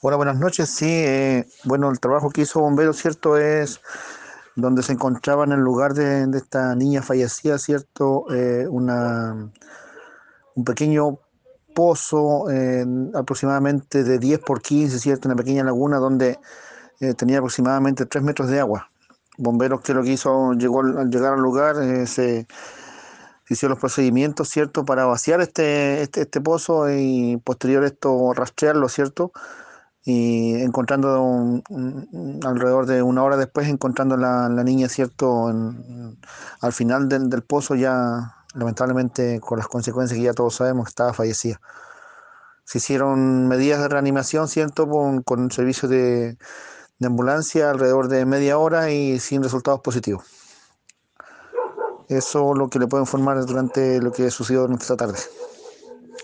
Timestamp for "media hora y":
48.24-49.20